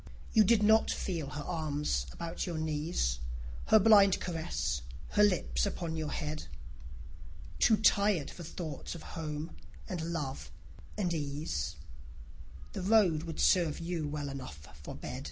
You 0.33 0.43
did 0.43 0.63
not 0.63 0.89
feel 0.89 1.29
her 1.29 1.43
arms 1.43 2.07
about 2.11 2.47
your 2.47 2.57
knees, 2.57 3.19
Her 3.67 3.77
blind 3.77 4.19
caress, 4.19 4.81
her 5.09 5.21
lips 5.21 5.67
upon 5.67 5.95
your 5.95 6.09
head: 6.09 6.45
Too 7.59 7.77
tired 7.77 8.31
for 8.31 8.41
thoughts 8.41 8.95
of 8.95 9.03
home 9.13 9.55
and 9.87 10.11
love 10.11 10.49
and 10.97 11.13
ease, 11.13 11.75
The 12.73 12.81
road 12.81 13.21
would 13.25 13.39
serve 13.39 13.77
you 13.77 14.07
well 14.07 14.29
enough 14.29 14.69
for 14.81 14.95
bed. 14.95 15.19